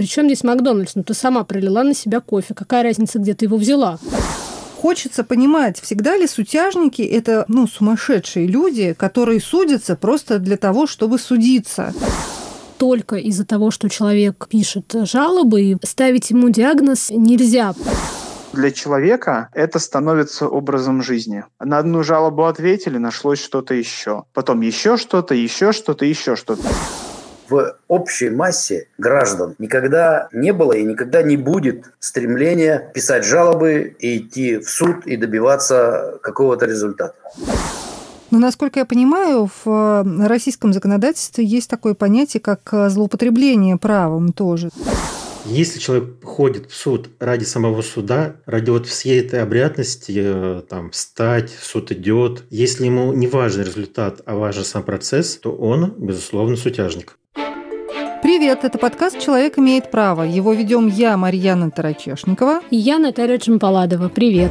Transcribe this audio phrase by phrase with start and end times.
[0.00, 0.94] Причем здесь Макдональдс?
[0.94, 2.54] Ну, ты сама пролила на себя кофе.
[2.54, 3.98] Какая разница, где ты его взяла?
[4.78, 11.18] Хочется понимать, всегда ли сутяжники– это ну, сумасшедшие люди, которые судятся просто для того, чтобы
[11.18, 11.92] судиться
[12.78, 17.74] только из-за того, что человек пишет жалобы, и ставить ему диагноз нельзя.
[18.54, 21.44] Для человека это становится образом жизни.
[21.62, 24.22] На одну жалобу ответили, нашлось что-то еще.
[24.32, 26.62] Потом еще что-то, еще что-то, еще что-то
[27.50, 34.18] в общей массе граждан никогда не было и никогда не будет стремления писать жалобы и
[34.18, 37.14] идти в суд и добиваться какого-то результата.
[38.30, 44.70] Но, насколько я понимаю, в российском законодательстве есть такое понятие, как злоупотребление правом тоже.
[45.46, 50.90] Если человек ходит в суд ради самого суда, ради вот всей этой обрядности, э, там,
[50.90, 56.56] встать, суд идет, если ему не важен результат, а важен сам процесс, то он, безусловно,
[56.56, 57.16] сутяжник.
[58.22, 60.22] Привет, это подкаст «Человек имеет право».
[60.22, 62.60] Его ведем я, Марьяна Тарачешникова.
[62.70, 64.10] И я, Наталья Джампаладова.
[64.10, 64.50] Привет.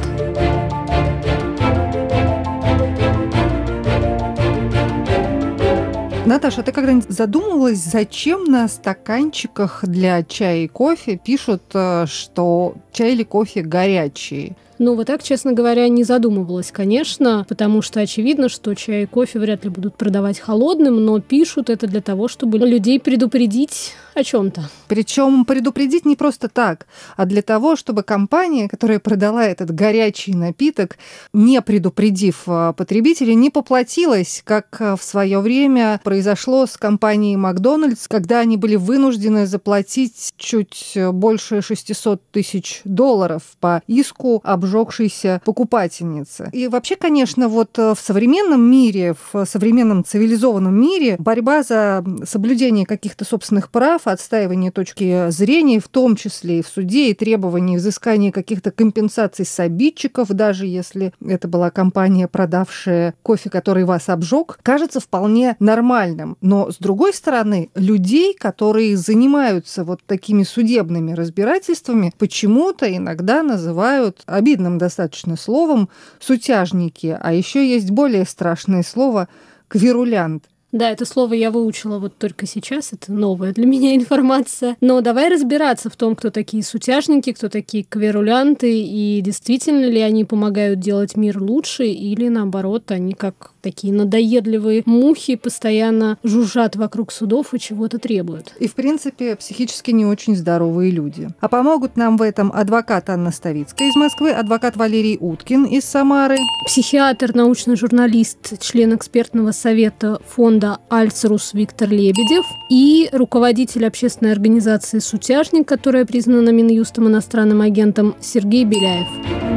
[6.26, 13.12] Наташа, ты когда-нибудь задумывалась, зачем на стаканчиках для чая и кофе пишут, э, что чай
[13.12, 14.56] или кофе горячие?
[14.82, 19.38] Ну, вот так, честно говоря, не задумывалась, конечно, потому что очевидно, что чай и кофе
[19.38, 24.70] вряд ли будут продавать холодным, но пишут это для того, чтобы людей предупредить о чем-то.
[24.88, 26.86] Причем предупредить не просто так,
[27.16, 30.96] а для того, чтобы компания, которая продала этот горячий напиток,
[31.34, 38.08] не предупредив а, потребителей, не поплатилась, как а, в свое время произошло с компанией Макдональдс,
[38.08, 44.40] когда они были вынуждены заплатить чуть больше 600 тысяч долларов по иску
[44.70, 46.48] обжегшейся покупательницы.
[46.52, 53.24] И вообще, конечно, вот в современном мире, в современном цивилизованном мире борьба за соблюдение каких-то
[53.24, 58.70] собственных прав отстаивание точки зрения, в том числе и в суде, и требование взыскания каких-то
[58.70, 65.56] компенсаций с обидчиков, даже если это была компания, продавшая кофе, который вас обжег, кажется вполне
[65.58, 66.36] нормальным.
[66.40, 74.22] Но, с другой стороны, людей, которые занимаются вот такими судебными разбирательствами, почему-то иногда называют
[74.60, 75.88] обидным достаточно словом
[76.18, 79.28] сутяжники, а еще есть более страшное слово
[79.68, 80.49] квирулянт.
[80.72, 84.76] Да, это слово я выучила вот только сейчас, это новая для меня информация.
[84.80, 90.24] Но давай разбираться в том, кто такие сутяжники, кто такие кверулянты, и действительно ли они
[90.24, 97.52] помогают делать мир лучше, или наоборот, они как такие надоедливые мухи постоянно жужжат вокруг судов
[97.52, 98.54] и чего-то требуют.
[98.58, 101.28] И, в принципе, психически не очень здоровые люди.
[101.40, 106.38] А помогут нам в этом адвокат Анна Ставицкая из Москвы, адвокат Валерий Уткин из Самары,
[106.64, 115.66] психиатр, научный журналист, член экспертного совета фонда «Альцерус» Виктор Лебедев и руководитель общественной организации «Сутяжник»,
[115.66, 119.49] которая признана Минюстом иностранным агентом Сергей Беляев.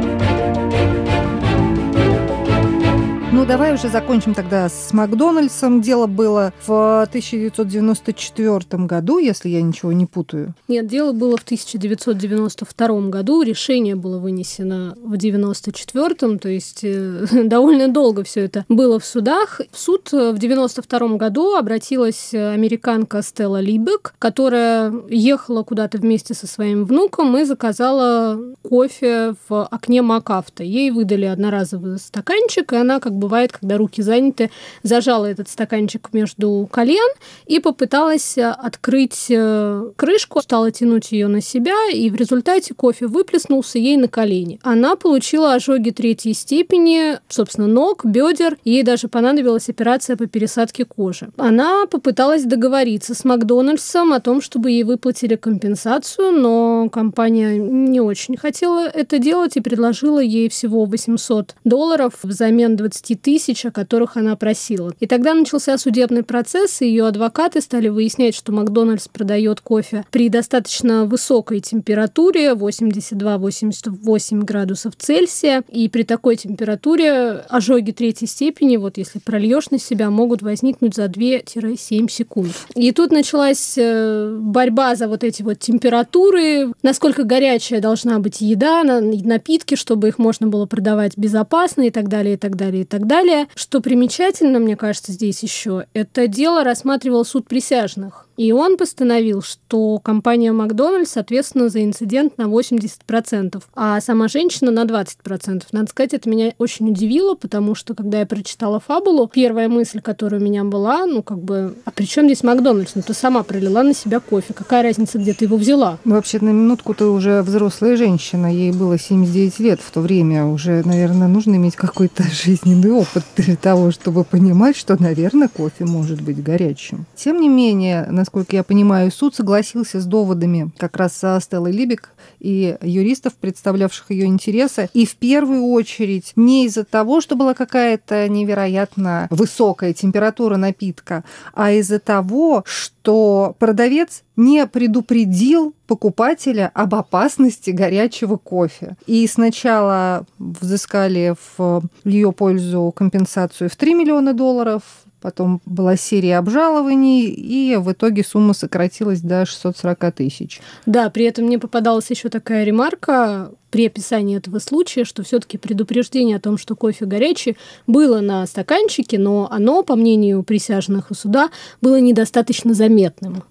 [3.46, 5.82] Давай уже закончим тогда с Макдональдсом.
[5.82, 10.54] Дело было в 1994 году, если я ничего не путаю.
[10.66, 13.42] Нет, дело было в 1992 году.
[13.42, 19.60] Решение было вынесено в 1994, то есть э, довольно долго все это было в судах.
[19.70, 26.86] В суд в 1992 году обратилась американка Стелла Либек, которая ехала куда-то вместе со своим
[26.86, 30.64] внуком и заказала кофе в окне МакАвто.
[30.64, 34.52] Ей выдали одноразовый стаканчик, и она как бы бывает, когда руки заняты,
[34.84, 37.10] зажала этот стаканчик между колен
[37.46, 43.08] и попыталась э, открыть э, крышку, стала тянуть ее на себя, и в результате кофе
[43.08, 44.60] выплеснулся ей на колени.
[44.62, 51.30] Она получила ожоги третьей степени, собственно, ног, бедер, ей даже понадобилась операция по пересадке кожи.
[51.36, 58.36] Она попыталась договориться с Макдональдсом о том, чтобы ей выплатили компенсацию, но компания не очень
[58.36, 64.18] хотела это делать и предложила ей всего 800 долларов взамен 20 10 тысяч, о которых
[64.18, 64.92] она просила.
[65.00, 70.28] И тогда начался судебный процесс, и ее адвокаты стали выяснять, что Макдональдс продает кофе при
[70.28, 79.18] достаточно высокой температуре 82-88 градусов Цельсия, и при такой температуре ожоги третьей степени, вот если
[79.18, 82.52] прольешь на себя, могут возникнуть за 2-7 секунд.
[82.74, 88.82] И тут началась э, борьба за вот эти вот температуры, насколько горячая должна быть еда,
[88.84, 93.06] напитки, чтобы их можно было продавать безопасно и так далее, и так далее, и так
[93.06, 93.13] далее.
[93.54, 98.28] Что примечательно, мне кажется, здесь еще, это дело рассматривал суд присяжных.
[98.36, 104.84] И он постановил, что компания Макдональдс ответственна за инцидент на 80%, а сама женщина на
[104.84, 105.62] 20%.
[105.72, 110.40] Надо сказать, это меня очень удивило, потому что, когда я прочитала фабулу, первая мысль, которая
[110.40, 112.94] у меня была, ну, как бы, а при чем здесь Макдональдс?
[112.94, 114.52] Ну, ты сама пролила на себя кофе.
[114.54, 115.98] Какая разница, где ты его взяла?
[116.04, 118.52] Вообще, на минутку ты уже взрослая женщина.
[118.52, 120.46] Ей было 79 лет в то время.
[120.46, 126.20] Уже, наверное, нужно иметь какой-то жизненный опыт для того, чтобы понимать, что, наверное, кофе может
[126.20, 127.06] быть горячим.
[127.14, 132.08] Тем не менее, насколько я понимаю, суд согласился с доводами как раз со Стеллой Либик
[132.40, 134.88] и юристов, представлявших ее интересы.
[134.94, 141.22] И в первую очередь не из-за того, что была какая-то невероятно высокая температура напитка,
[141.52, 148.96] а из-за того, что продавец не предупредил покупателя об опасности горячего кофе.
[149.06, 154.82] И сначала взыскали в ее пользу компенсацию в 3 миллиона долларов,
[155.24, 160.60] потом была серия обжалований, и в итоге сумма сократилась до 640 тысяч.
[160.84, 166.36] Да, при этом мне попадалась еще такая ремарка при описании этого случая, что все-таки предупреждение
[166.36, 167.56] о том, что кофе горячий,
[167.86, 171.48] было на стаканчике, но оно, по мнению присяжных у суда,
[171.80, 173.44] было недостаточно заметным.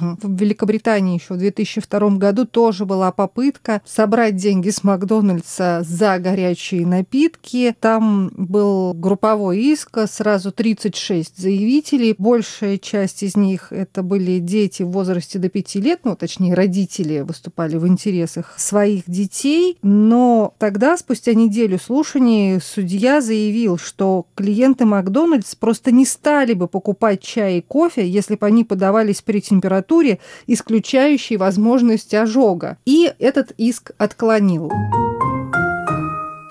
[0.00, 6.86] В Великобритании еще в 2002 году тоже была попытка собрать деньги с Макдональдса за горячие
[6.86, 7.74] напитки.
[7.78, 12.14] Там был групповой иск, сразу 36 заявителей.
[12.16, 17.20] Большая часть из них это были дети в возрасте до 5 лет, ну, точнее, родители
[17.20, 19.78] выступали в интересах своих детей.
[19.82, 27.22] Но тогда, спустя неделю слушаний, судья заявил, что клиенты Макдональдс просто не стали бы покупать
[27.22, 32.78] чай и кофе, если бы они подавались при температуре температуре, исключающей возможность ожога.
[32.84, 34.70] И этот иск отклонил.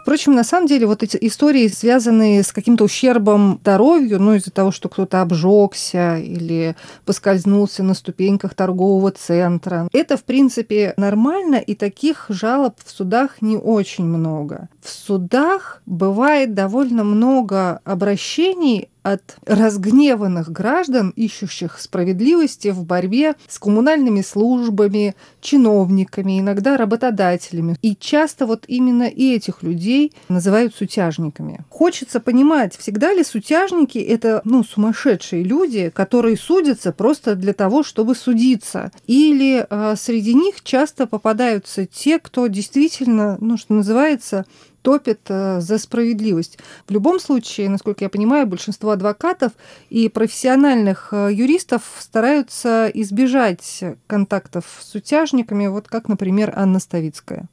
[0.03, 4.71] Впрочем, на самом деле вот эти истории, связанные с каким-то ущербом здоровью, ну, из-за того,
[4.71, 6.75] что кто-то обжегся или
[7.05, 13.55] поскользнулся на ступеньках торгового центра, это, в принципе, нормально, и таких жалоб в судах не
[13.55, 14.67] очень много.
[14.81, 24.21] В судах бывает довольно много обращений от разгневанных граждан, ищущих справедливости в борьбе с коммунальными
[24.21, 27.75] службами, чиновниками, иногда работодателями.
[27.81, 31.59] И часто вот именно этих людей называют сутяжниками.
[31.69, 38.15] Хочется понимать, всегда ли сутяжники это ну, сумасшедшие люди, которые судятся просто для того, чтобы
[38.15, 38.91] судиться.
[39.05, 44.45] Или э, среди них часто попадаются те, кто действительно, ну, что называется,
[44.83, 46.59] топит э, за справедливость.
[46.87, 49.53] В любом случае, насколько я понимаю, большинство адвокатов
[49.89, 57.47] и профессиональных э, юристов стараются избежать контактов с утяжниками, вот как, например, Анна Ставицкая.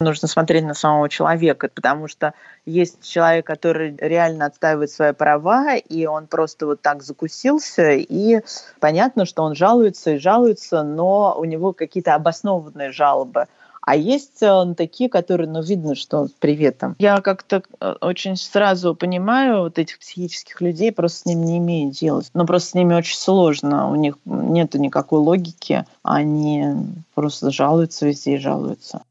[0.00, 2.32] Нужно смотреть на самого человека, потому что
[2.64, 8.40] есть человек, который реально отстаивает свои права, и он просто вот так закусился, и
[8.78, 13.48] понятно, что он жалуется и жалуется, но у него какие-то обоснованные жалобы.
[13.82, 16.96] А есть э, такие, которые, ну, видно, что с приветом.
[16.98, 21.90] Я как-то э, очень сразу понимаю вот этих психических людей, просто с ними не имею
[21.90, 22.22] дела.
[22.34, 23.90] Но просто с ними очень сложно.
[23.90, 25.84] У них нет никакой логики.
[26.02, 26.74] Они
[27.14, 29.02] просто жалуются везде и жалуются.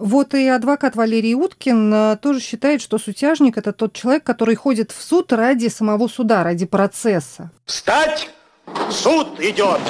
[0.00, 4.92] Вот и адвокат Валерий Уткин э, тоже считает, что сутяжник– это тот человек, который ходит
[4.92, 7.50] в суд ради самого суда, ради процесса.
[7.66, 8.30] Встать!
[8.90, 9.80] Суд идет!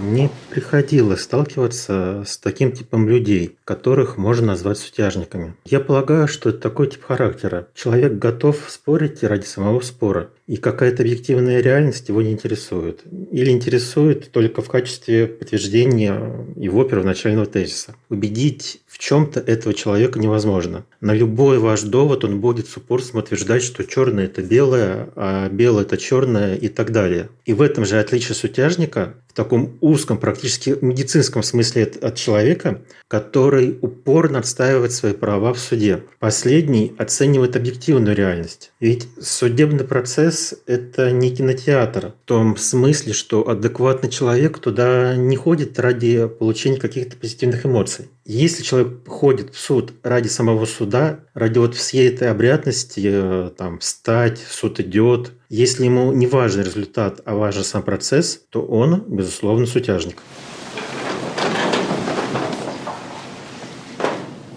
[0.00, 5.54] Мне приходилось сталкиваться с таким типом людей, которых можно назвать сутяжниками.
[5.64, 7.68] Я полагаю, что это такой тип характера.
[7.74, 13.02] Человек готов спорить ради самого спора, и какая-то объективная реальность его не интересует.
[13.30, 17.94] Или интересует только в качестве подтверждения его первоначального тезиса.
[18.08, 20.84] Убедить в чем-то этого человека невозможно.
[21.00, 25.84] На любой ваш довод он будет с упорством утверждать, что черное это белое, а белое
[25.84, 27.28] это черное и так далее.
[27.44, 33.78] И в этом же отличие сутяжника в таком узком, практически медицинском смысле от человека, который
[33.80, 36.04] упорно отстаивает свои права в суде.
[36.18, 38.72] Последний оценивает объективную реальность.
[38.80, 45.78] Ведь судебный процесс– это не кинотеатр в том смысле, что адекватный человек туда не ходит
[45.78, 48.08] ради получения каких-то позитивных эмоций.
[48.24, 53.80] Если человек ходит в суд ради самого суда, ради вот всей этой обрядности, э, там,
[53.80, 59.66] встать, суд идет, если ему не важен результат, а важен сам процесс, то он, безусловно,
[59.66, 60.22] сутяжник.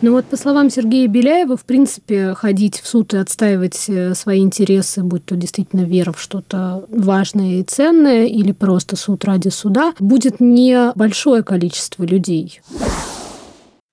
[0.01, 4.41] Ну вот, по словам Сергея Беляева, в принципе, ходить в суд и отстаивать э, свои
[4.41, 9.93] интересы, будь то действительно вера в что-то важное и ценное, или просто суд ради суда,
[10.00, 12.62] будет не большое количество людей.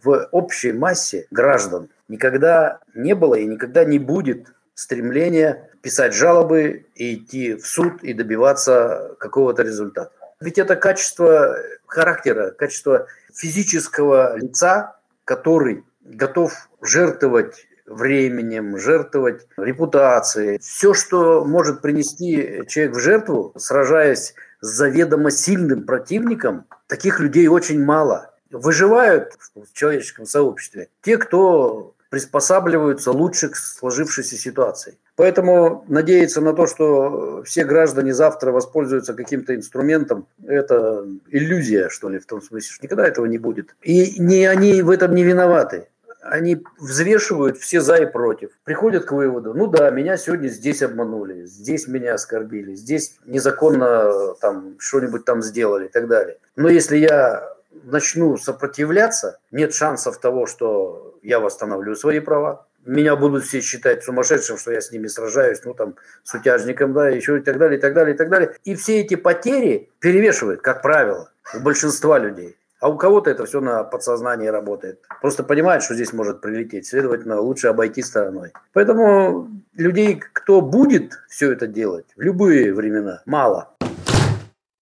[0.02, 7.14] В общей массе граждан никогда не было и никогда не будет стремления писать жалобы и
[7.14, 10.12] идти в суд и добиваться какого-то результата.
[10.40, 11.56] Ведь это качество
[11.86, 20.58] характера, качество физического лица, который готов жертвовать временем, жертвовать репутацией.
[20.60, 27.84] Все, что может принести человек в жертву, сражаясь с заведомо сильным противником, таких людей очень
[27.84, 28.32] мало.
[28.50, 34.98] Выживают в человеческом сообществе те, кто приспосабливаются лучше к сложившейся ситуации.
[35.20, 42.18] Поэтому надеяться на то, что все граждане завтра воспользуются каким-то инструментом, это иллюзия, что ли,
[42.18, 43.76] в том смысле, что никогда этого не будет.
[43.82, 45.88] И не, они в этом не виноваты
[46.22, 51.46] они взвешивают все за и против, приходят к выводу, ну да, меня сегодня здесь обманули,
[51.46, 56.36] здесь меня оскорбили, здесь незаконно там что-нибудь там сделали и так далее.
[56.56, 57.50] Но если я
[57.84, 62.66] начну сопротивляться, нет шансов того, что я восстановлю свои права.
[62.86, 67.08] Меня будут все считать сумасшедшим, что я с ними сражаюсь, ну там, с утяжником, да,
[67.08, 68.56] еще и так далее, и так далее, и так далее.
[68.64, 72.56] И все эти потери перевешивают, как правило, у большинства людей.
[72.80, 75.00] А у кого-то это все на подсознании работает.
[75.20, 76.86] Просто понимает, что здесь может прилететь.
[76.86, 78.52] Следовательно, лучше обойти стороной.
[78.72, 83.74] Поэтому людей, кто будет все это делать в любые времена, мало.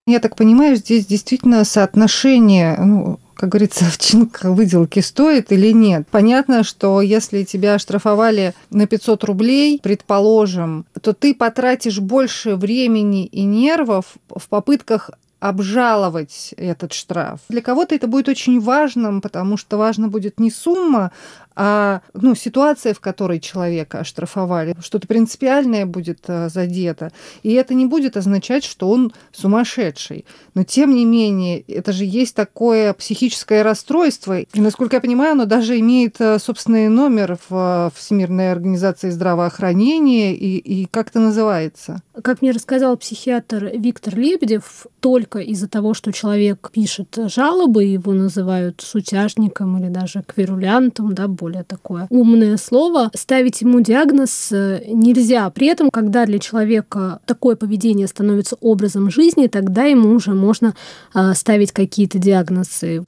[0.07, 6.09] Я так понимаю, здесь действительно соотношение, ну, как говорится, овчинка выделки стоит или нет.
[6.11, 13.45] Понятно, что если тебя оштрафовали на 500 рублей, предположим, то ты потратишь больше времени и
[13.45, 17.38] нервов в попытках обжаловать этот штраф.
[17.49, 21.12] Для кого-то это будет очень важным, потому что важно будет не сумма,
[21.61, 27.11] а ну, ситуация, в которой человека оштрафовали, что-то принципиальное будет э, задето.
[27.43, 30.25] И это не будет означать, что он сумасшедший.
[30.55, 34.38] Но тем не менее, это же есть такое психическое расстройство.
[34.38, 40.37] И, насколько я понимаю, оно даже имеет э, собственный номер в Всемирной организации здравоохранения.
[40.37, 42.03] И, и как это называется?
[42.23, 48.81] Как мне рассказал психиатр Виктор Лебедев, только из-за того, что человек пишет жалобы, его называют
[48.81, 53.11] сутяжником или даже квирулянтом, да, более более такое умное слово.
[53.14, 55.49] Ставить ему диагноз э, нельзя.
[55.50, 60.75] При этом, когда для человека такое поведение становится образом жизни, тогда ему уже можно
[61.14, 63.05] э, ставить какие-то диагнозы.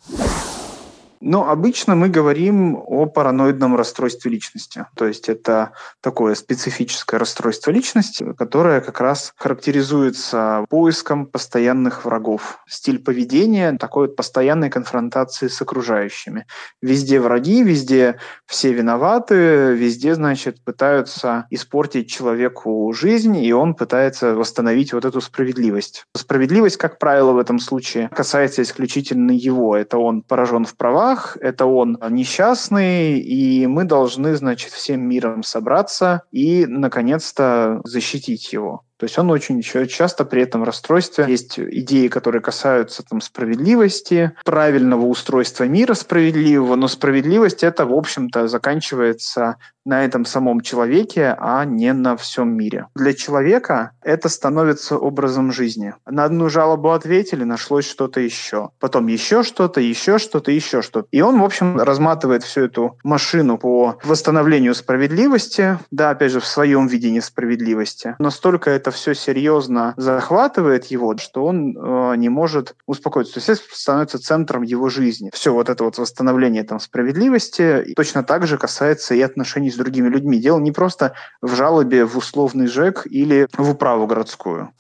[1.21, 4.87] Но обычно мы говорим о параноидном расстройстве личности.
[4.97, 12.61] То есть это такое специфическое расстройство личности, которое как раз характеризуется поиском постоянных врагов.
[12.67, 16.47] Стиль поведения такой вот постоянной конфронтации с окружающими.
[16.81, 24.93] Везде враги, везде все виноваты, везде, значит, пытаются испортить человеку жизнь, и он пытается восстановить
[24.93, 26.07] вот эту справедливость.
[26.17, 29.77] Справедливость, как правило, в этом случае касается исключительно его.
[29.77, 35.43] Это он поражен в правах, правах, это он несчастный, и мы должны, значит, всем миром
[35.43, 38.85] собраться и, наконец-то, защитить его.
[39.01, 41.25] То есть он очень часто при этом расстройстве.
[41.27, 48.47] Есть идеи, которые касаются там, справедливости, правильного устройства мира справедливого, но справедливость это, в общем-то,
[48.47, 52.87] заканчивается на этом самом человеке, а не на всем мире.
[52.95, 55.95] Для человека это становится образом жизни.
[56.07, 58.71] На одну жалобу ответили, нашлось что-то еще.
[58.79, 61.09] Потом еще что-то, еще что-то, еще что-то.
[61.11, 66.47] И он, в общем, разматывает всю эту машину по восстановлению справедливости, да, опять же, в
[66.47, 68.17] своем видении справедливости.
[68.19, 73.35] Настолько это это все серьезно захватывает его, что он э, не может успокоиться.
[73.35, 75.31] То есть это становится центром его жизни.
[75.33, 80.09] Все вот это вот восстановление там справедливости точно так же касается и отношений с другими
[80.09, 80.39] людьми.
[80.39, 84.73] Дело не просто в жалобе в условный ЖЭК или в управу городскую.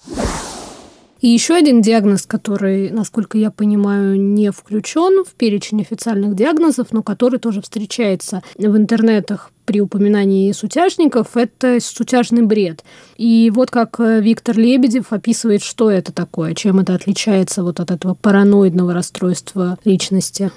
[1.20, 7.02] И еще один диагноз, который, насколько я понимаю, не включен в перечень официальных диагнозов, но
[7.02, 12.84] который тоже встречается в интернетах при упоминании сутяжников, это сутяжный бред.
[13.16, 17.90] И вот как э, Виктор Лебедев описывает, что это такое, чем это отличается вот от
[17.90, 20.50] этого параноидного расстройства личности.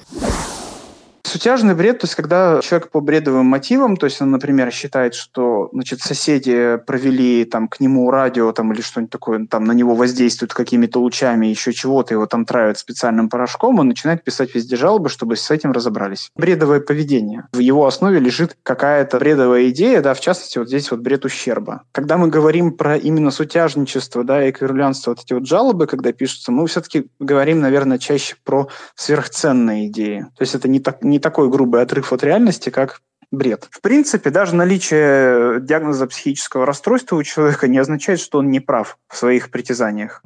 [1.33, 5.67] Сутяжный бред, то есть когда человек по бредовым мотивам, то есть он, например, считает, что
[5.73, 10.53] значит, соседи провели там, к нему радио там, или что-нибудь такое, там на него воздействуют
[10.53, 15.35] какими-то лучами, еще чего-то, его там травят специальным порошком, он начинает писать везде жалобы, чтобы
[15.35, 16.29] с этим разобрались.
[16.35, 17.47] Бредовое поведение.
[17.51, 21.81] В его основе лежит какая-то бредовая идея, да, в частности, вот здесь вот бред ущерба.
[21.93, 26.51] Когда мы говорим про именно сутяжничество, да, и кверлянство, вот эти вот жалобы, когда пишутся,
[26.51, 30.27] мы все-таки говорим, наверное, чаще про сверхценные идеи.
[30.37, 33.01] То есть это не так, не такой грубый отрыв от реальности, как
[33.31, 33.67] бред.
[33.71, 38.99] В принципе, даже наличие диагноза психического расстройства у человека не означает, что он не прав
[39.07, 40.21] в своих притязаниях.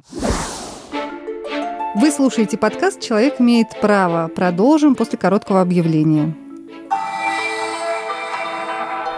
[1.94, 4.28] Вы слушаете подкаст «Человек имеет право».
[4.28, 6.36] Продолжим после короткого объявления.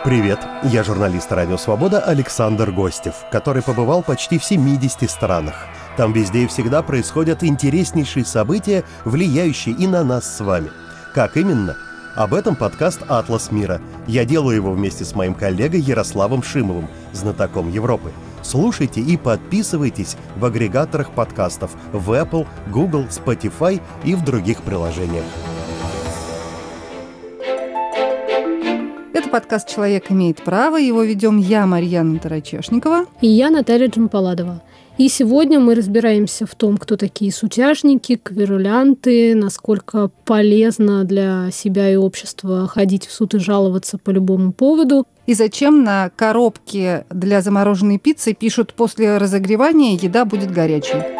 [0.05, 5.67] Привет, я журналист «Радио Свобода» Александр Гостев, который побывал почти в 70 странах.
[5.99, 10.71] Там везде и всегда происходят интереснейшие события, влияющие и на нас с вами.
[11.15, 11.77] Как именно?
[12.15, 13.81] Об этом подкаст «Атлас мира».
[14.07, 18.13] Я делаю его вместе с моим коллегой Ярославом Шимовым, знатоком Европы.
[18.43, 25.25] Слушайте и подписывайтесь в агрегаторах подкастов в Apple, Google, Spotify и в других приложениях.
[29.13, 30.77] Это подкаст «Человек имеет право».
[30.77, 33.07] Его ведем я, Марьяна Тарачешникова.
[33.21, 34.63] И я, Наталья Джампаладова.
[35.01, 41.97] И сегодня мы разбираемся в том, кто такие сутяжники, кверулянты, насколько полезно для себя и
[41.97, 45.07] общества ходить в суд и жаловаться по любому поводу.
[45.25, 51.20] И зачем на коробке для замороженной пиццы пишут «после разогревания еда будет горячей».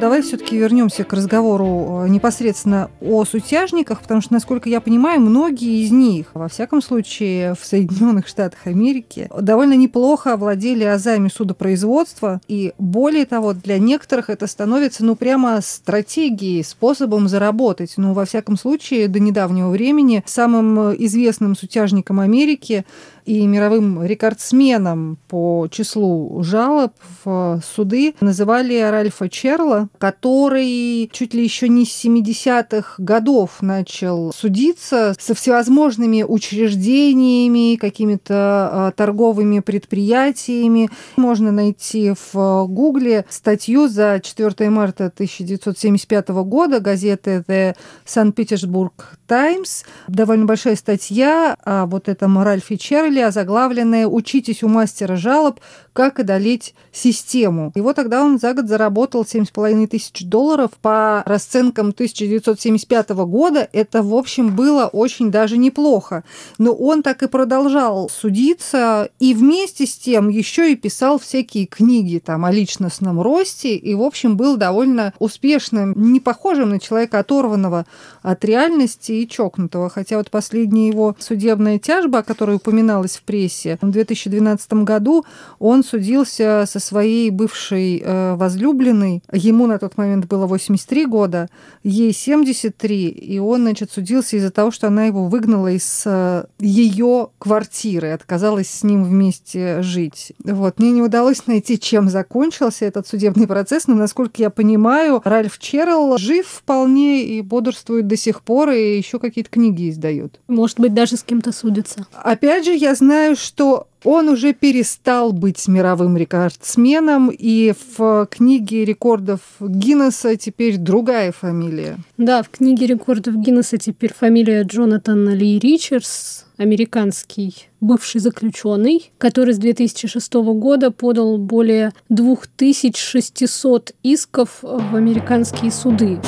[0.00, 5.82] Давай все-таки вернемся к разговору э, непосредственно о сутяжниках, потому что, насколько я понимаю, многие
[5.82, 12.40] из них, во всяком случае, в Соединенных Штатах Америки, довольно неплохо овладели азами судопроизводства.
[12.46, 17.94] И более того, для некоторых это становится, ну, прямо стратегией, способом заработать.
[17.96, 22.84] Ну, во всяком случае, до недавнего времени самым известным сутяжником Америки
[23.28, 31.68] и мировым рекордсменом по числу жалоб в суды называли Ральфа Черла, который чуть ли еще
[31.68, 40.88] не с 70-х годов начал судиться со всевозможными учреждениями, какими-то а, торговыми предприятиями.
[41.16, 48.32] Можно найти в Гугле статью за 4 марта 1975 года газеты The St.
[48.32, 48.92] Petersburg
[49.26, 49.84] Times.
[50.06, 55.58] Довольно большая статья о вот этом Ральфе Черли, Библия, озаглавленная «Учитесь у мастера жалоб,
[55.92, 57.72] как одолеть систему».
[57.74, 63.68] Его тогда он за год заработал 7,5 тысяч долларов по расценкам 1975 года.
[63.72, 66.22] Это, в общем, было очень даже неплохо.
[66.58, 72.22] Но он так и продолжал судиться, и вместе с тем еще и писал всякие книги
[72.24, 77.84] там о личностном росте, и, в общем, был довольно успешным, не похожим на человека оторванного
[78.22, 79.90] от реальности и чокнутого.
[79.90, 83.78] Хотя вот последняя его судебная тяжба, о которой упоминалась писалось в прессе.
[83.80, 85.24] В 2012 году
[85.58, 89.22] он судился со своей бывшей э, возлюбленной.
[89.32, 91.48] Ему на тот момент было 83 года,
[91.82, 97.28] ей 73, и он, значит, судился из-за того, что она его выгнала из э, ее
[97.38, 100.32] квартиры, отказалась с ним вместе жить.
[100.44, 100.78] Вот.
[100.78, 106.18] Мне не удалось найти, чем закончился этот судебный процесс, но, насколько я понимаю, Ральф Черрелл
[106.18, 110.40] жив вполне и бодрствует до сих пор, и еще какие-то книги издает.
[110.48, 112.06] Может быть, даже с кем-то судится.
[112.12, 119.40] Опять же, я знаю, что он уже перестал быть мировым рекордсменом, и в книге рекордов
[119.60, 121.98] Гиннесса теперь другая фамилия.
[122.16, 129.58] Да, в книге рекордов Гиннесса теперь фамилия Джонатан Ли Ричардс, американский бывший заключенный, который с
[129.58, 136.20] 2006 года подал более 2600 исков в американские суды.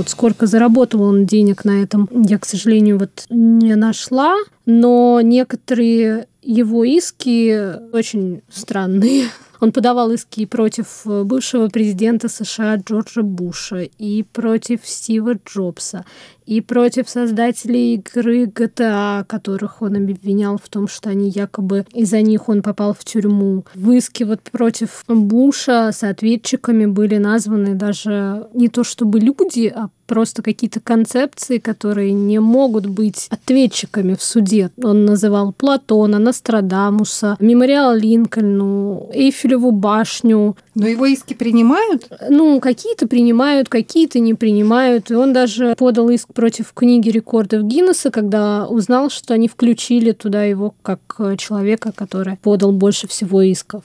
[0.00, 4.34] Вот сколько заработал он денег на этом, я, к сожалению, вот не нашла,
[4.64, 9.24] но некоторые его иски очень странные.
[9.60, 16.04] Он подавал иски против бывшего президента США Джорджа Буша и против Стива Джобса,
[16.46, 22.48] и против создателей игры GTA, которых он обвинял в том, что они якобы из-за них
[22.48, 23.64] он попал в тюрьму.
[23.74, 29.90] В иске вот против Буша с ответчиками были названы даже не то чтобы люди, а
[30.10, 34.72] просто какие-то концепции, которые не могут быть ответчиками в суде.
[34.82, 40.56] Он называл Платона, Нострадамуса, мемориал Линкольну, Эйфелеву башню.
[40.74, 42.10] Но его иски принимают?
[42.28, 45.12] Ну, какие-то принимают, какие-то не принимают.
[45.12, 50.42] И он даже подал иск против книги рекордов Гиннесса, когда узнал, что они включили туда
[50.42, 53.84] его как э, человека, который подал больше всего исков.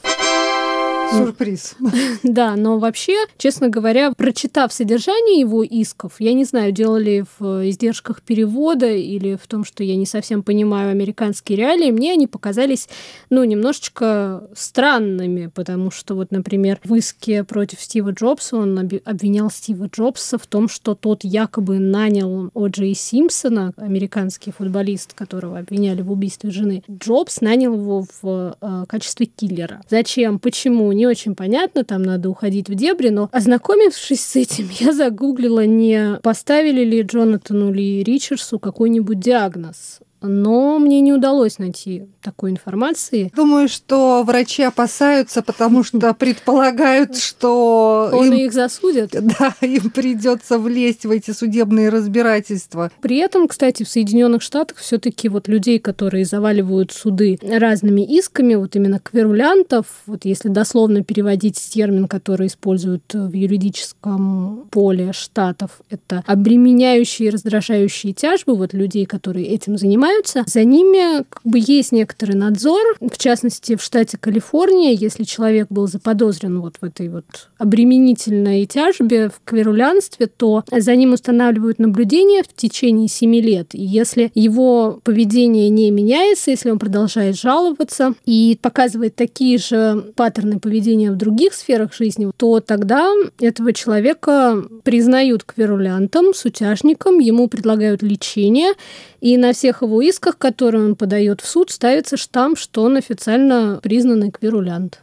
[1.12, 1.76] Сюрприз.
[2.24, 8.22] Да, но вообще, честно говоря, прочитав содержание его исков, я не знаю, делали в издержках
[8.22, 12.90] перевода или в том, что я не совсем понимаю американские реалии, мне они показались,
[13.30, 19.88] ну, немножечко странными, потому что вот, например, в иске против Стива Джобса он обвинял Стива
[19.88, 26.52] Джобса в том, что тот якобы нанял О'Джей Симпсона, американский футболист, которого обвиняли в убийстве
[26.52, 26.84] жены.
[26.90, 29.82] Джобс нанял его в э, качестве киллера.
[29.90, 30.40] Зачем?
[30.40, 30.92] Почему?
[30.96, 36.20] Не очень понятно, там надо уходить в дебри, но ознакомившись с этим, я загуглила, не
[36.24, 43.32] поставили ли Джонатану Ли Ричардсу какой-нибудь диагноз но мне не удалось найти такой информации.
[43.36, 49.16] Думаю, что врачи опасаются, потому что предполагают, что Он им, их засудят.
[49.40, 52.92] Да, им придется влезть в эти судебные разбирательства.
[53.02, 58.76] При этом, кстати, в Соединенных Штатах все-таки вот людей, которые заваливают суды разными исками, вот
[58.76, 67.28] именно кверулянтов, вот если дословно переводить термин, который используют в юридическом поле штатов, это обременяющие
[67.28, 70.05] и раздражающие тяжбы, вот людей, которые этим занимаются,
[70.46, 75.88] за ними как бы есть некоторый надзор, в частности, в штате Калифорния, если человек был
[75.88, 77.26] заподозрен вот в этой вот
[77.58, 83.74] обременительной тяжбе, в кверулянстве, то за ним устанавливают наблюдение в течение семи лет.
[83.74, 90.60] И если его поведение не меняется, если он продолжает жаловаться и показывает такие же паттерны
[90.60, 98.74] поведения в других сферах жизни, то тогда этого человека признают кверулянтом, сутяжником, ему предлагают лечение,
[99.22, 103.80] и на всех его исках, которые он подает в суд, ставится штамп, что он официально
[103.82, 105.02] признанный кверулянт.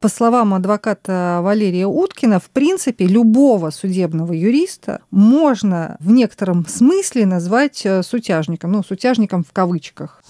[0.00, 7.84] По словам адвоката Валерия Уткина, в принципе, любого судебного юриста можно в некотором смысле назвать
[7.84, 10.22] э, сутяжником, ну, сутяжником в кавычках.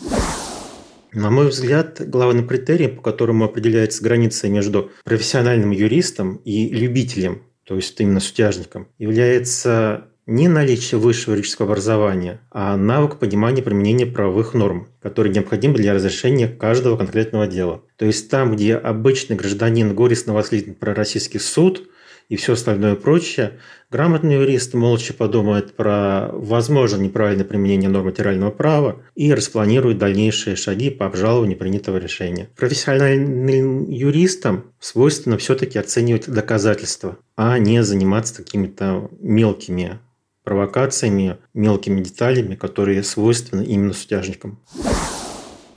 [1.12, 7.76] На мой взгляд, главным критерием, по которому определяется граница между профессиональным юристом и любителем, то
[7.76, 14.88] есть именно сутяжником, является не наличие высшего юридического образования, а навык понимания применения правовых норм,
[15.01, 17.83] который необходим для разрешения каждого конкретного дела.
[17.97, 21.88] То есть там, где обычный гражданин горестно воскликнет про российский суд
[22.29, 23.59] и все остальное прочее,
[23.91, 30.91] грамотный юрист молча подумает про возможное неправильное применение норм материального права и распланирует дальнейшие шаги
[30.91, 32.51] по обжалованию принятого решения.
[32.55, 40.01] Профессиональным юристам свойственно все-таки оценивать доказательства, а не заниматься какими-то мелкими
[40.48, 44.58] провокациями, мелкими деталями, которые свойственны именно сутяжникам.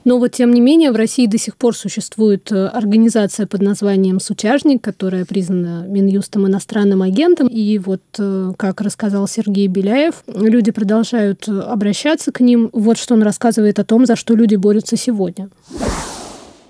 [0.04, 4.18] Но вот тем не менее в России до сих пор существует э, организация под названием
[4.18, 7.48] «Сутяжник», которая признана Минюстом иностранным агентом.
[7.48, 12.70] И вот, э, как рассказал Сергей Беляев, люди продолжают обращаться к ним.
[12.72, 15.50] Вот что он рассказывает о том, за что люди борются сегодня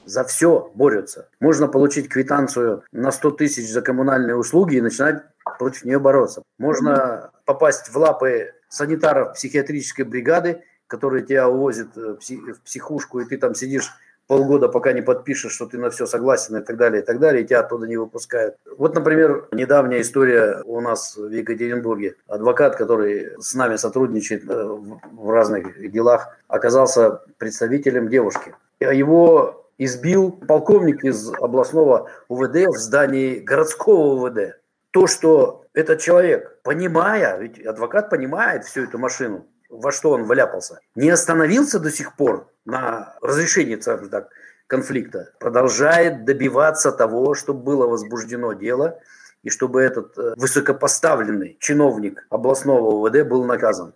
[0.04, 1.28] за все борются.
[1.40, 5.22] Можно получить квитанцию на 100 тысяч за коммунальные услуги и начинать
[5.58, 6.42] против нее бороться.
[6.58, 12.18] Можно попасть в лапы санитаров психиатрической бригады, которые тебя увозят в
[12.64, 13.92] психушку, и ты там сидишь
[14.26, 17.42] полгода, пока не подпишешь, что ты на все согласен и так далее, и так далее,
[17.42, 18.56] и тебя оттуда не выпускают.
[18.78, 22.14] Вот, например, недавняя история у нас в Екатеринбурге.
[22.28, 24.64] Адвокат, который с нами сотрудничает э,
[25.12, 28.54] в разных делах, оказался представителем девушки.
[28.80, 34.56] Его избил полковник из областного УВД в здании городского УВД.
[34.92, 40.80] То, что этот человек, понимая, ведь адвокат понимает всю эту машину, во что он вляпался,
[40.94, 44.28] не остановился до сих пор на разрешении, скажем так,
[44.66, 48.98] конфликта, продолжает добиваться того, чтобы было возбуждено дело
[49.42, 53.94] и чтобы этот э, высокопоставленный чиновник областного УВД был наказан.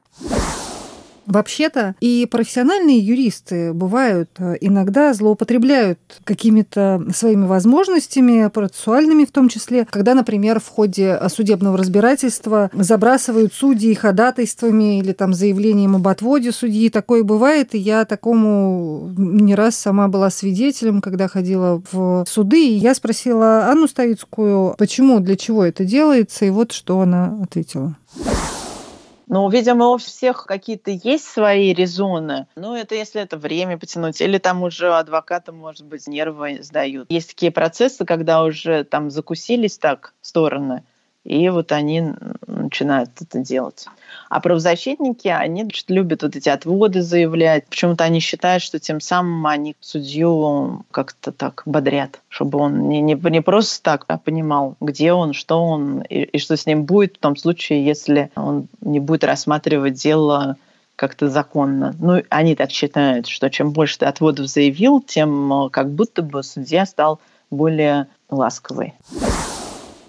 [1.26, 9.86] Вообще-то и профессиональные юристы бывают э, иногда злоупотребляют какими-то своими возможностями, процессуальными в том числе,
[9.90, 16.90] когда, например, в ходе судебного разбирательства забрасывают судьи ходатайствами или там заявлением об отводе судьи.
[16.90, 22.74] Такое бывает, и я такому не раз сама была свидетелем, когда ходила в суды, и
[22.74, 27.96] я спросила Анну Ставицкую, почему, для чего это делается, и вот что она ответила.
[29.28, 32.46] Ну, видимо, у всех какие-то есть свои резоны.
[32.54, 37.10] Ну, это если это время потянуть, или там уже адвокаты, может быть, нервы сдают.
[37.10, 40.84] Есть такие процессы, когда уже там закусились так стороны,
[41.26, 42.12] и вот они
[42.46, 43.86] начинают это делать.
[44.28, 47.66] А правозащитники, они любят вот эти отводы заявлять.
[47.66, 53.14] Почему-то они считают, что тем самым они судью как-то так бодрят, чтобы он не, не,
[53.14, 57.16] не просто так а понимал, где он, что он и, и что с ним будет
[57.16, 60.56] в том случае, если он не будет рассматривать дело
[60.94, 61.94] как-то законно.
[61.98, 66.86] Ну, они так считают, что чем больше ты отводов заявил, тем как будто бы судья
[66.86, 68.94] стал более ласковый.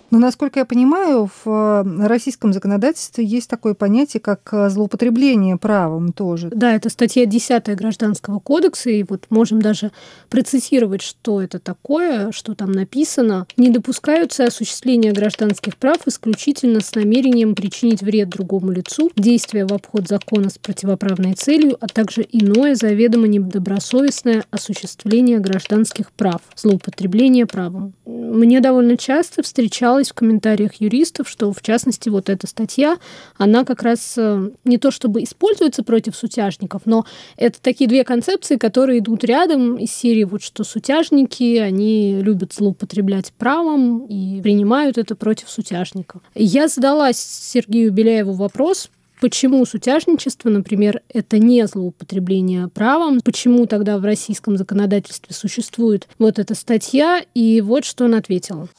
[0.10, 6.14] Но, насколько я понимаю, в э, российском законодательстве есть такое понятие, как э, злоупотребление правом
[6.14, 6.50] тоже.
[6.50, 9.92] Да, это статья 10 Гражданского кодекса, и вот можем даже
[10.30, 13.48] процитировать, что это такое, что там написано.
[13.58, 20.08] Не допускаются осуществления гражданских прав исключительно с намерением причинить вред другому лицу, действия в обход
[20.08, 27.94] закона с противоправной целью, а также иное заведомо недобросовестное осуществление гражданских прав, злоупотребление правом.
[28.06, 32.98] Мне довольно часто встречалось читалось в комментариях юристов, что, в частности, вот эта статья,
[33.38, 37.06] она как раз э, не то чтобы используется против сутяжников, но
[37.36, 43.34] это такие две концепции, которые идут рядом из серии вот что сутяжники, они любят злоупотреблять
[43.38, 46.22] правом и принимают это против сутяжников.
[46.36, 53.20] Я задалась Сергею Беляеву вопрос, Почему сутяжничество, например, это не злоупотребление правом?
[53.22, 57.24] Почему тогда в российском законодательстве существует вот эта статья?
[57.34, 58.70] И вот что он ответил.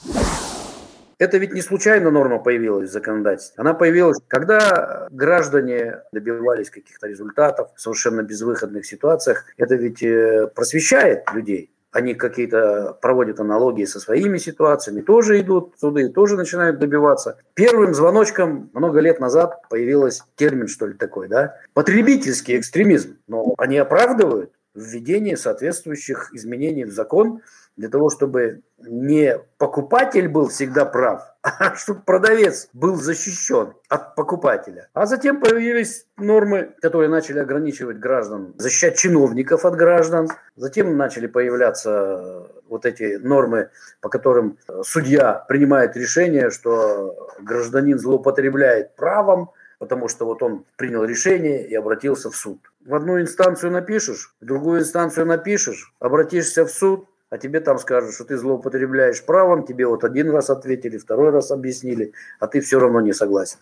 [1.19, 3.55] Это ведь не случайно норма появилась в законодательстве.
[3.61, 9.45] Она появилась, когда граждане добивались каких-то результатов в совершенно безвыходных ситуациях.
[9.57, 15.81] Это ведь э, просвещает людей они какие-то проводят аналогии со своими ситуациями, тоже идут в
[15.81, 17.39] суды, тоже начинают добиваться.
[17.55, 23.17] Первым звоночком много лет назад появился термин, что ли, такой, да, потребительский экстремизм.
[23.27, 27.41] Но они оправдывают введение соответствующих изменений в закон
[27.79, 34.89] для того, чтобы не покупатель был всегда прав, а чтобы продавец был защищен от покупателя.
[34.95, 40.29] А затем появились нормы, которые начали ограничивать граждан, защищать чиновников от граждан.
[40.57, 49.53] Затем начали появляться вот эти нормы, по которым судья принимает решение, что гражданин злоупотребляет правом,
[49.79, 52.59] потому что вот он принял решение и обратился в суд.
[52.85, 58.15] В одну инстанцию напишешь, в другую инстанцию напишешь, обратишься в суд, а тебе там скажут,
[58.15, 62.79] что ты злоупотребляешь правом, тебе вот один раз ответили, второй раз объяснили, а ты все
[62.79, 63.59] равно не согласен.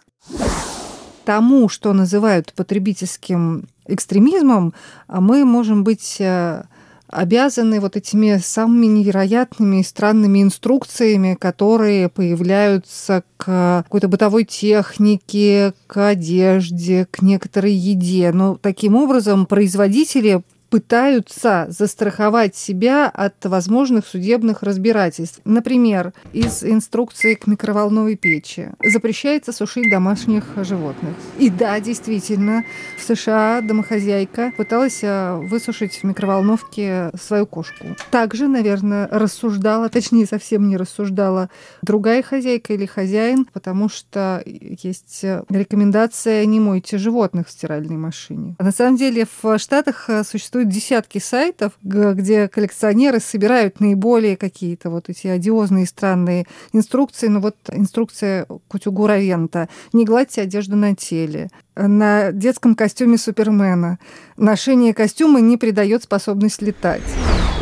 [1.24, 4.74] Тому, что называют потребительским экстремизмом,
[5.08, 6.62] мы можем быть э,
[7.08, 16.08] обязаны вот этими самыми невероятными и странными инструкциями, которые появляются к какой-то бытовой технике, к
[16.08, 18.30] одежде, к некоторой еде.
[18.32, 25.40] Но таким образом производители пытаются застраховать себя от возможных судебных разбирательств.
[25.44, 31.14] Например, из инструкции к микроволновой печи запрещается сушить домашних животных.
[31.38, 32.64] И да, действительно,
[32.98, 37.84] в США домохозяйка пыталась э, высушить в микроволновке свою кошку.
[38.10, 41.50] Также, наверное, рассуждала, точнее, совсем не рассуждала
[41.82, 48.56] другая хозяйка или хозяин, потому что есть рекомендация не мойте животных в стиральной машине.
[48.58, 54.90] На самом деле в Штатах э, существует существует десятки сайтов, где коллекционеры собирают наиболее какие-то
[54.90, 57.28] вот эти одиозные странные инструкции.
[57.28, 58.74] Ну вот инструкция к
[59.06, 59.68] Равента.
[59.92, 63.98] Не гладьте одежду на теле на детском костюме Супермена.
[64.36, 67.02] Ношение костюма не придает способность летать.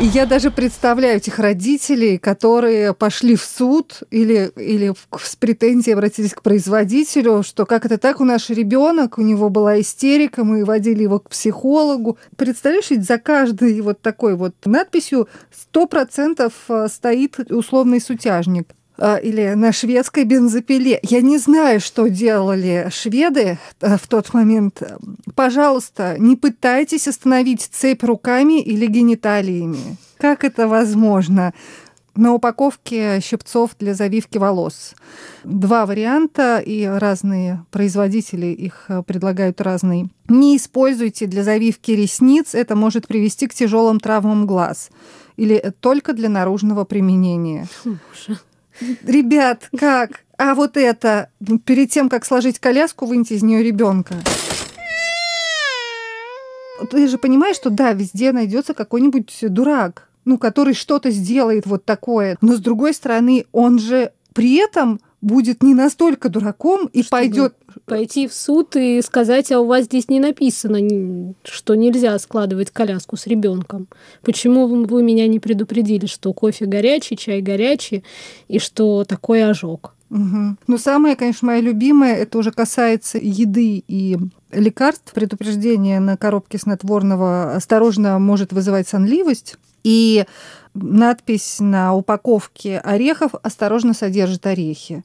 [0.01, 6.33] И я даже представляю этих родителей, которые пошли в суд или, или с претензией обратились
[6.33, 11.03] к производителю, что как это так, у наш ребенок, у него была истерика, мы водили
[11.03, 12.17] его к психологу.
[12.35, 15.29] Представляешь, ведь за каждой вот такой вот надписью
[15.73, 18.67] 100% э, стоит условный сутяжник.
[18.97, 20.99] А, или на шведской бензопиле.
[21.03, 24.81] Я не знаю, что делали шведы э, в тот момент.
[25.35, 29.97] Пожалуйста, не пытайтесь остановить цепь руками или гениталиями.
[30.17, 31.53] Как это возможно?
[32.15, 34.93] На упаковке щипцов для завивки волос.
[35.43, 40.07] Два варианта, и разные производители их э, предлагают разные.
[40.29, 44.89] Не используйте для завивки ресниц, это может привести к тяжелым травмам глаз.
[45.35, 47.67] Или только для наружного применения.
[47.83, 48.37] Слушай.
[49.05, 50.21] Ребят, как?
[50.37, 51.29] А вот это,
[51.65, 54.15] перед тем, как сложить коляску, выньте из нее ребенка.
[56.91, 62.37] Ты же понимаешь, что да, везде найдется какой-нибудь дурак, ну, который что-то сделает вот такое.
[62.41, 67.55] Но с другой стороны, он же при этом будет не настолько дураком и Чтобы пойдет
[67.85, 73.17] пойти в суд и сказать, а у вас здесь не написано, что нельзя складывать коляску
[73.17, 73.87] с ребенком.
[74.21, 78.03] Почему вы меня не предупредили, что кофе горячий, чай горячий
[78.47, 79.95] и что такой ожог?
[80.11, 80.57] Угу.
[80.67, 84.17] Ну, самое, конечно, мое любимое, это уже касается еды и
[84.51, 85.11] лекарств.
[85.13, 89.57] Предупреждение на коробке снотворного осторожно может вызывать сонливость.
[89.85, 90.25] И
[90.73, 95.03] надпись на упаковке орехов осторожно содержит орехи.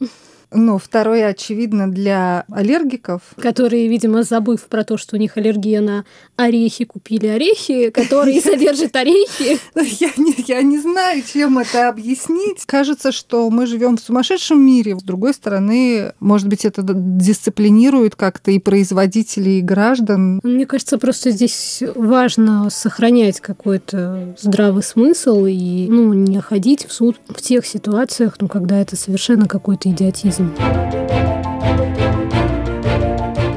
[0.52, 3.22] Ну, второе, очевидно, для аллергиков.
[3.36, 6.04] Которые, видимо, забыв про то, что у них аллергия на
[6.36, 9.58] орехи, купили орехи, которые содержат орехи.
[10.00, 12.64] Я не, я не знаю, чем это объяснить.
[12.66, 14.98] Кажется, что мы живем в сумасшедшем мире.
[14.98, 20.40] С другой стороны, может быть, это дисциплинирует как-то и производителей, и граждан.
[20.42, 27.20] Мне кажется, просто здесь важно сохранять какой-то здравый смысл и ну, не ходить в суд
[27.28, 30.52] в тех ситуациях, ну, когда это совершенно какой-то идиотизм жизнь.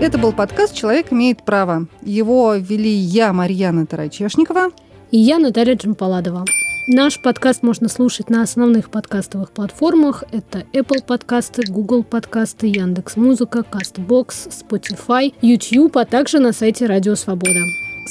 [0.02, 1.88] Это был подкаст «Человек имеет право».
[2.02, 4.72] Его вели я, Марьяна Тарачешникова.
[5.12, 6.46] И я, Наталья Джампаладова.
[6.88, 10.26] Наш подкаст можно слушать на основных подкастовых платформах.
[10.32, 17.16] Это Apple подкасты, Google подкасты, Яндекс Музыка, Castbox, Spotify, YouTube, а также на сайте Радио
[17.16, 17.62] Свобода.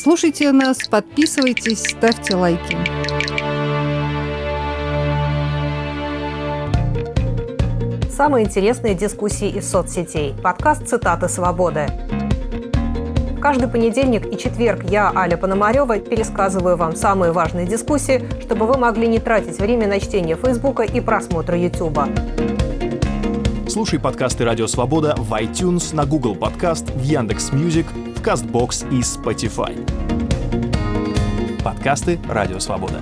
[0.02, 3.12] Слушайте нас, подписывайтесь, ставьте лайки.
[8.22, 10.32] Самые интересные дискуссии из соцсетей.
[10.44, 11.88] Подкаст «Цитаты свободы».
[13.40, 19.08] Каждый понедельник и четверг я, Аля Пономарева, пересказываю вам самые важные дискуссии, чтобы вы могли
[19.08, 22.11] не тратить время на чтение Фейсбука и просмотра Ютуба.
[23.68, 29.74] Слушай подкасты «Радио Свобода» в iTunes, на Google Podcast, в Яндекс.Music, в Castbox и Spotify.
[31.64, 33.00] Подкасты «Радио Свобода».